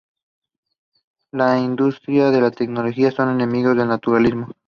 [1.31, 4.51] La industria y la tecnología son enemigos del naturalismo.